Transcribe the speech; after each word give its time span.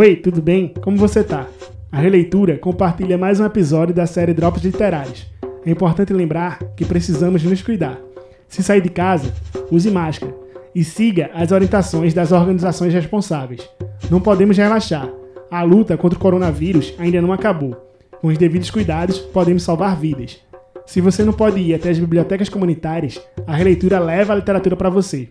Oi, 0.00 0.16
tudo 0.16 0.40
bem? 0.40 0.72
Como 0.80 0.96
você 0.96 1.22
tá? 1.22 1.46
A 1.92 1.98
Releitura 1.98 2.56
compartilha 2.56 3.18
mais 3.18 3.38
um 3.38 3.44
episódio 3.44 3.94
da 3.94 4.06
série 4.06 4.32
Drops 4.32 4.64
Literários. 4.64 5.26
É 5.66 5.70
importante 5.70 6.14
lembrar 6.14 6.58
que 6.74 6.86
precisamos 6.86 7.42
nos 7.42 7.60
cuidar. 7.60 8.00
Se 8.48 8.62
sair 8.62 8.80
de 8.80 8.88
casa, 8.88 9.30
use 9.70 9.90
máscara 9.90 10.34
e 10.74 10.82
siga 10.82 11.28
as 11.34 11.52
orientações 11.52 12.14
das 12.14 12.32
organizações 12.32 12.94
responsáveis. 12.94 13.68
Não 14.10 14.22
podemos 14.22 14.56
relaxar. 14.56 15.06
A 15.50 15.62
luta 15.62 15.98
contra 15.98 16.18
o 16.18 16.22
coronavírus 16.22 16.94
ainda 16.98 17.20
não 17.20 17.30
acabou. 17.30 17.76
Com 18.22 18.28
os 18.28 18.38
devidos 18.38 18.70
cuidados, 18.70 19.18
podemos 19.18 19.64
salvar 19.64 20.00
vidas. 20.00 20.40
Se 20.86 21.02
você 21.02 21.22
não 21.22 21.34
pode 21.34 21.60
ir 21.60 21.74
até 21.74 21.90
as 21.90 21.98
bibliotecas 21.98 22.48
comunitárias, 22.48 23.20
a 23.46 23.54
releitura 23.54 23.98
leva 23.98 24.32
a 24.32 24.36
literatura 24.36 24.76
para 24.76 24.88
você. 24.88 25.28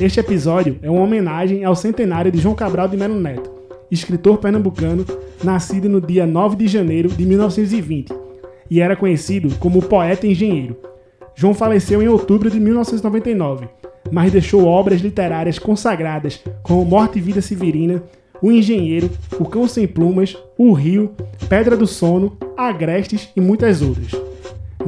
Este 0.00 0.20
episódio 0.20 0.78
é 0.82 0.88
uma 0.88 1.02
homenagem 1.02 1.64
ao 1.64 1.74
centenário 1.74 2.30
de 2.30 2.38
João 2.38 2.54
Cabral 2.54 2.86
de 2.86 2.96
Melo 2.96 3.18
Neto, 3.18 3.57
escritor 3.90 4.38
pernambucano, 4.38 5.04
nascido 5.42 5.88
no 5.88 6.00
dia 6.00 6.26
9 6.26 6.56
de 6.56 6.68
janeiro 6.68 7.08
de 7.08 7.24
1920, 7.24 8.12
e 8.70 8.80
era 8.80 8.96
conhecido 8.96 9.54
como 9.58 9.82
poeta 9.82 10.26
engenheiro. 10.26 10.76
João 11.34 11.54
faleceu 11.54 12.02
em 12.02 12.08
outubro 12.08 12.50
de 12.50 12.58
1999, 12.58 13.68
mas 14.10 14.32
deixou 14.32 14.64
obras 14.64 15.00
literárias 15.00 15.58
consagradas 15.58 16.42
como 16.62 16.84
Morte 16.84 17.18
e 17.18 17.22
Vida 17.22 17.40
Severina, 17.40 18.02
O 18.42 18.50
Engenheiro, 18.50 19.10
O 19.38 19.44
Cão 19.44 19.68
Sem 19.68 19.86
Plumas, 19.86 20.36
O 20.56 20.72
Rio, 20.72 21.12
Pedra 21.48 21.76
do 21.76 21.86
Sono, 21.86 22.36
Agrestes 22.56 23.28
e 23.36 23.40
muitas 23.40 23.82
outras. 23.82 24.10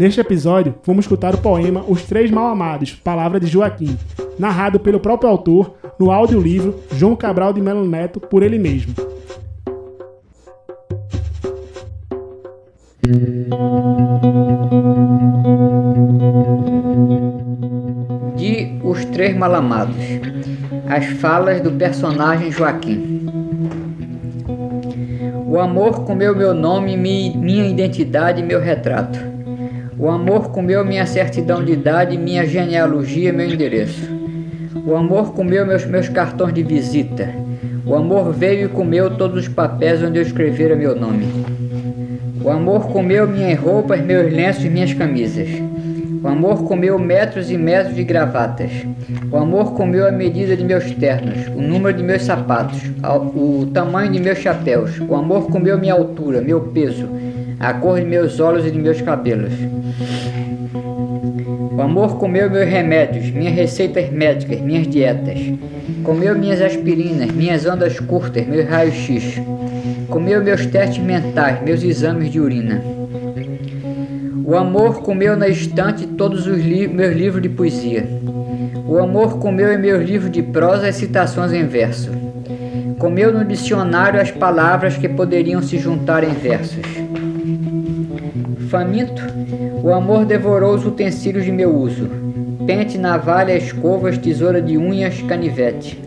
Neste 0.00 0.18
episódio, 0.18 0.76
vamos 0.82 1.04
escutar 1.04 1.34
o 1.34 1.38
poema 1.42 1.84
Os 1.86 2.04
Três 2.04 2.30
Mal 2.30 2.46
Amados, 2.46 2.94
palavra 2.94 3.38
de 3.38 3.46
Joaquim, 3.46 3.98
narrado 4.38 4.80
pelo 4.80 4.98
próprio 4.98 5.28
autor 5.28 5.74
no 5.98 6.10
audiolivro 6.10 6.80
João 6.92 7.14
Cabral 7.14 7.52
de 7.52 7.60
Melo 7.60 7.86
Neto 7.86 8.18
por 8.18 8.42
ele 8.42 8.58
mesmo. 8.58 8.94
De 18.36 18.80
Os 18.82 19.04
Três 19.04 19.36
Malamados 19.36 19.96
As 20.88 21.04
falas 21.20 21.60
do 21.60 21.72
personagem 21.72 22.50
Joaquim 22.50 23.26
O 25.46 25.58
amor 25.60 26.06
comeu 26.06 26.34
meu 26.34 26.54
nome, 26.54 26.96
minha 26.96 27.68
identidade 27.68 28.40
e 28.40 28.42
meu 28.42 28.62
retrato. 28.62 29.29
O 29.98 30.08
amor 30.08 30.50
comeu 30.50 30.84
minha 30.84 31.04
certidão 31.06 31.64
de 31.64 31.72
idade, 31.72 32.16
minha 32.16 32.46
genealogia, 32.46 33.32
meu 33.32 33.46
endereço. 33.46 34.08
O 34.86 34.94
amor 34.94 35.32
comeu 35.34 35.66
meus, 35.66 35.84
meus 35.84 36.08
cartões 36.08 36.54
de 36.54 36.62
visita. 36.62 37.28
O 37.84 37.94
amor 37.94 38.32
veio 38.32 38.66
e 38.66 38.68
comeu 38.68 39.10
todos 39.10 39.46
os 39.46 39.48
papéis 39.48 40.02
onde 40.02 40.18
eu 40.18 40.22
escrevera 40.22 40.76
meu 40.76 40.94
nome. 40.94 41.26
O 42.42 42.50
amor 42.50 42.88
comeu 42.88 43.26
minhas 43.28 43.58
roupas, 43.58 44.00
meus 44.00 44.32
lenços 44.32 44.64
e 44.64 44.70
minhas 44.70 44.94
camisas. 44.94 45.48
O 46.22 46.28
amor 46.28 46.64
comeu 46.64 46.98
metros 46.98 47.50
e 47.50 47.56
metros 47.56 47.94
de 47.94 48.04
gravatas. 48.04 48.70
O 49.30 49.36
amor 49.36 49.72
comeu 49.72 50.06
a 50.06 50.12
medida 50.12 50.56
de 50.56 50.64
meus 50.64 50.90
ternos, 50.92 51.46
o 51.48 51.60
número 51.60 51.96
de 51.96 52.02
meus 52.02 52.22
sapatos, 52.22 52.78
o 53.34 53.66
tamanho 53.72 54.12
de 54.12 54.20
meus 54.20 54.38
chapéus. 54.38 55.00
O 55.00 55.14
amor 55.14 55.48
comeu 55.48 55.78
minha 55.78 55.94
altura, 55.94 56.40
meu 56.40 56.60
peso, 56.60 57.08
a 57.60 57.74
cor 57.74 58.00
de 58.00 58.06
meus 58.06 58.40
olhos 58.40 58.64
e 58.66 58.70
de 58.70 58.78
meus 58.78 59.02
cabelos. 59.02 59.52
O 61.76 61.82
amor 61.82 62.16
comeu 62.16 62.50
meus 62.50 62.66
remédios, 62.66 63.30
minhas 63.30 63.54
receitas 63.54 64.08
médicas, 64.10 64.58
minhas 64.62 64.86
dietas. 64.86 65.38
Comeu 66.02 66.34
minhas 66.38 66.62
aspirinas, 66.62 67.30
minhas 67.30 67.66
ondas 67.66 68.00
curtas, 68.00 68.46
meus 68.46 68.66
raios-x. 68.66 69.42
Comeu 70.08 70.42
meus 70.42 70.64
testes 70.64 71.04
mentais, 71.04 71.62
meus 71.62 71.82
exames 71.82 72.30
de 72.30 72.40
urina. 72.40 72.82
O 74.42 74.56
amor 74.56 75.02
comeu 75.02 75.36
na 75.36 75.46
estante 75.46 76.06
todos 76.06 76.46
os 76.46 76.64
li 76.64 76.88
meus 76.88 77.14
livros 77.14 77.42
de 77.42 77.50
poesia. 77.50 78.06
O 78.88 78.98
amor 78.98 79.38
comeu 79.38 79.70
em 79.70 79.78
meus 79.78 80.02
livros 80.08 80.32
de 80.32 80.42
prosa 80.42 80.88
as 80.88 80.96
citações 80.96 81.52
em 81.52 81.66
verso. 81.66 82.10
Comeu 83.00 83.32
no 83.32 83.46
dicionário 83.46 84.20
as 84.20 84.30
palavras 84.30 84.98
que 84.98 85.08
poderiam 85.08 85.62
se 85.62 85.78
juntar 85.78 86.22
em 86.22 86.34
versos. 86.34 86.84
Faminto, 88.68 89.22
o 89.82 89.90
amor 89.90 90.26
devorou 90.26 90.74
os 90.74 90.84
utensílios 90.84 91.46
de 91.46 91.50
meu 91.50 91.74
uso: 91.74 92.10
pente, 92.66 92.98
navalha, 92.98 93.56
escovas, 93.56 94.18
tesoura 94.18 94.60
de 94.60 94.76
unhas, 94.76 95.22
canivete. 95.22 95.98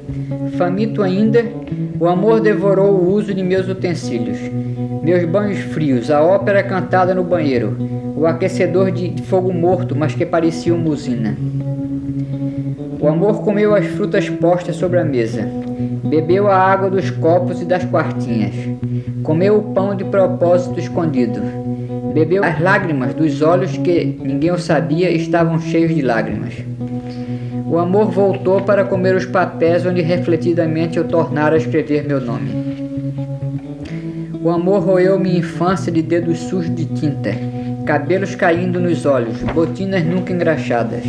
Faminto 0.55 1.01
ainda, 1.01 1.43
o 1.99 2.07
amor 2.07 2.39
devorou 2.39 2.91
o 2.91 3.11
uso 3.11 3.33
de 3.33 3.41
meus 3.41 3.67
utensílios, 3.67 4.37
meus 5.01 5.25
banhos 5.25 5.57
frios, 5.57 6.11
a 6.11 6.21
ópera 6.21 6.61
cantada 6.61 7.15
no 7.15 7.23
banheiro, 7.23 7.75
o 8.15 8.27
aquecedor 8.27 8.91
de 8.91 9.19
fogo 9.23 9.51
morto, 9.51 9.95
mas 9.95 10.13
que 10.13 10.27
parecia 10.27 10.75
uma 10.75 10.91
usina. 10.91 11.35
O 12.99 13.07
amor 13.07 13.41
comeu 13.41 13.73
as 13.73 13.87
frutas 13.87 14.29
postas 14.29 14.75
sobre 14.75 14.99
a 14.99 15.03
mesa, 15.03 15.62
bebeu 16.03 16.49
a 16.49 16.55
água 16.55 16.89
dos 16.89 17.09
copos 17.09 17.61
e 17.61 17.65
das 17.65 17.85
quartinhas, 17.85 18.53
comeu 19.23 19.57
o 19.57 19.73
pão 19.73 19.95
de 19.95 20.03
propósito 20.03 20.79
escondido 20.79 21.63
Bebeu 22.13 22.43
as 22.43 22.61
lágrimas 22.61 23.15
dos 23.15 23.41
olhos 23.41 23.75
que, 23.75 24.19
ninguém 24.21 24.51
o 24.51 24.59
sabia, 24.59 25.09
estavam 25.09 25.59
cheios 25.59 25.95
de 25.95 26.03
lágrimas. 26.03 26.53
O 27.65 27.79
amor 27.79 28.11
voltou 28.11 28.61
para 28.61 28.83
comer 28.85 29.15
os 29.15 29.25
papéis 29.25 29.83
onde 29.83 29.99
refletidamente 29.99 30.95
eu 30.95 31.05
tornara 31.05 31.55
a 31.55 31.57
escrever 31.57 32.05
meu 32.05 32.21
nome. 32.21 32.51
O 34.43 34.51
amor 34.51 34.83
roeu 34.83 35.19
minha 35.19 35.39
infância 35.39 35.91
de 35.91 36.03
dedos 36.03 36.37
sujos 36.37 36.75
de 36.75 36.85
tinta, 36.85 37.31
cabelos 37.85 38.33
caindo 38.33 38.79
nos 38.79 39.05
olhos, 39.05 39.41
botinas 39.43 40.03
nunca 40.05 40.31
engraxadas. 40.31 41.03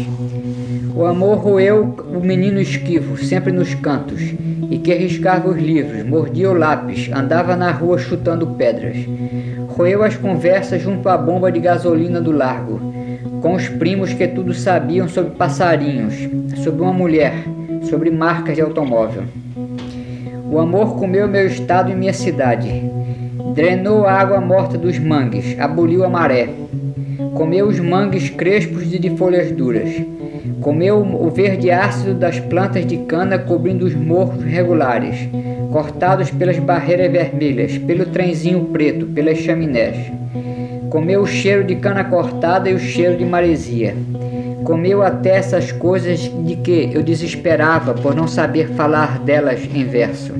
O 0.94 1.04
amor 1.04 1.38
roeu 1.38 1.94
o 2.14 2.20
menino 2.20 2.60
esquivo, 2.60 3.16
sempre 3.16 3.52
nos 3.52 3.74
cantos, 3.74 4.20
e 4.70 4.78
que 4.78 4.94
riscava 4.94 5.48
os 5.48 5.56
livros, 5.56 6.04
mordia 6.04 6.50
o 6.50 6.54
lápis, 6.54 7.10
andava 7.12 7.56
na 7.56 7.70
rua 7.70 7.98
chutando 7.98 8.46
pedras. 8.48 8.96
Roeu 9.68 10.02
as 10.02 10.16
conversas 10.16 10.82
junto 10.82 11.08
à 11.08 11.16
bomba 11.16 11.50
de 11.50 11.60
gasolina 11.60 12.20
do 12.20 12.32
largo, 12.32 12.80
com 13.41 13.54
os 13.54 13.68
primos 13.68 14.12
que 14.12 14.26
tudo 14.26 14.54
sabiam 14.54 15.08
sobre 15.08 15.32
passarinhos, 15.32 16.14
sobre 16.62 16.82
uma 16.82 16.92
mulher, 16.92 17.34
sobre 17.88 18.10
marcas 18.10 18.54
de 18.54 18.62
automóvel. 18.62 19.24
O 20.50 20.58
amor 20.58 20.96
comeu 20.96 21.26
meu 21.26 21.46
estado 21.46 21.91
e 21.91 21.94
minha 21.94 22.12
cidade. 22.12 22.68
Drenou 23.54 24.04
a 24.04 24.12
água 24.12 24.41
morta 24.41 24.76
dos 24.76 24.98
mangues, 24.98 25.59
aboliu 25.59 26.04
a 26.04 26.09
maré. 26.09 26.48
Comeu 27.34 27.69
os 27.69 27.81
mangues 27.81 28.28
crespos 28.28 28.92
e 28.92 28.98
de 28.98 29.16
folhas 29.16 29.50
duras 29.50 29.91
Comeu 30.65 31.00
o 31.00 31.31
verde 31.31 31.70
ácido 31.70 32.15
das 32.15 32.41
plantas 32.41 32.87
de 32.87 32.97
cana 32.97 33.38
cobrindo 33.38 33.84
os 33.84 33.94
morros 33.94 34.42
regulares, 34.42 35.28
cortados 35.70 36.31
pelas 36.31 36.59
barreiras 36.59 37.12
vermelhas, 37.12 37.76
pelo 37.76 38.06
trenzinho 38.06 38.65
preto, 38.66 39.04
pelas 39.06 39.38
chaminés. 39.38 39.94
Comeu 40.88 41.21
o 41.21 41.26
cheiro 41.26 41.65
de 41.65 41.75
cana 41.76 42.03
cortada 42.04 42.71
e 42.71 42.75
o 42.75 42.78
cheiro 42.78 43.16
de 43.16 43.26
maresia. 43.26 43.94
Comeu 44.65 45.03
até 45.03 45.36
essas 45.36 45.71
coisas 45.71 46.21
de 46.21 46.56
que 46.56 46.91
eu 46.94 47.03
desesperava 47.03 47.92
por 47.92 48.15
não 48.15 48.26
saber 48.26 48.69
falar 48.69 49.19
delas 49.19 49.60
em 49.75 49.84
verso. 49.84 50.32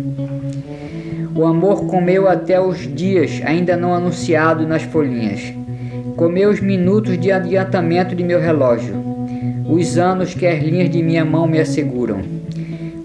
O 1.35 1.45
amor 1.45 1.87
comeu 1.87 2.29
até 2.29 2.61
os 2.61 2.79
dias 2.79 3.43
ainda 3.45 3.77
não 3.77 3.95
anunciados 3.95 4.67
nas 4.67 4.83
folhinhas. 4.83 5.53
Comeu 6.17 6.51
os 6.51 6.61
minutos 6.61 7.19
de 7.19 7.33
adiantamento 7.33 8.15
de 8.15 8.23
meu 8.23 8.41
relógio 8.41 9.15
os 9.67 9.97
anos 9.97 10.35
que 10.35 10.47
as 10.47 10.63
linhas 10.63 10.91
de 10.91 11.03
minha 11.03 11.25
mão 11.25 11.47
me 11.47 11.59
asseguram. 11.59 12.21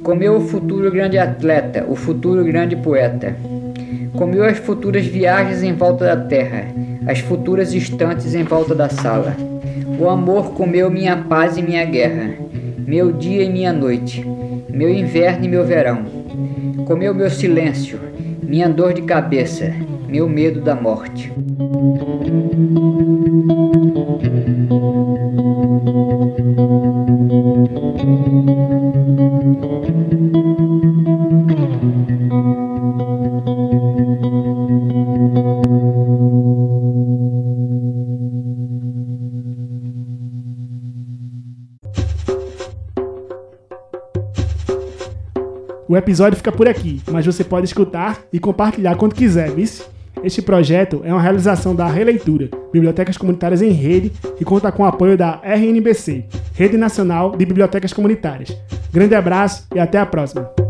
Comeu 0.03 0.35
o 0.35 0.41
futuro 0.41 0.91
grande 0.91 1.17
atleta, 1.17 1.85
o 1.87 1.96
futuro 1.96 2.43
grande 2.43 2.76
poeta. 2.76 3.35
Comeu 4.14 4.43
as 4.43 4.58
futuras 4.58 5.05
viagens 5.05 5.64
em 5.64 5.73
volta 5.73 6.05
da 6.05 6.17
terra, 6.17 6.66
as 7.08 7.20
futuras 7.20 7.73
instantes 7.73 8.35
em 8.35 8.43
volta 8.43 8.75
da 8.75 8.90
sala. 8.90 9.35
O 9.97 10.09
amor 10.09 10.52
comeu 10.52 10.90
minha 10.91 11.16
paz 11.16 11.58
e 11.58 11.61
minha 11.61 11.85
guerra, 11.85 12.32
meu 12.78 13.11
dia 13.11 13.43
e 13.43 13.49
minha 13.49 13.72
noite, 13.72 14.25
meu 14.70 14.90
inverno 14.90 15.46
e 15.46 15.47
meu 15.47 15.66
verão 15.66 16.19
comeu 16.90 17.14
meu 17.14 17.30
silêncio, 17.30 18.00
minha 18.41 18.68
dor 18.68 18.96
de 18.96 19.03
cabeça, 19.03 19.72
meu 20.08 20.28
medo 20.28 20.59
da 20.59 20.74
morte. 20.74 21.32
Música 28.03 28.78
O 45.90 45.97
episódio 45.97 46.38
fica 46.38 46.52
por 46.52 46.70
aqui, 46.70 47.02
mas 47.12 47.26
você 47.26 47.44
pode 47.44 47.66
escutar 47.66 48.20
e 48.32 48.40
compartilhar 48.40 48.96
quando 48.96 49.16
quiser, 49.16 49.50
vice? 49.50 49.82
Este 50.24 50.40
projeto 50.40 51.02
é 51.03 51.12
uma 51.12 51.22
realização 51.22 51.74
da 51.74 51.88
Releitura, 51.88 52.47
Bibliotecas 52.72 53.18
Comunitárias 53.18 53.64
em 53.64 53.72
Rede, 53.72 54.12
e 54.40 54.46
conta 54.46 54.72
com 54.72 54.84
o 54.84 54.86
apoio 54.86 55.18
da 55.18 55.41
RNBC, 55.44 56.26
Rede 56.53 56.78
Nacional 56.78 57.32
de 57.32 57.44
Bibliotecas 57.44 57.91
Comunitárias. 57.91 58.56
Grande 58.94 59.16
abraço 59.16 59.66
e 59.74 59.80
até 59.80 59.97
a 59.97 60.06
próxima! 60.06 60.69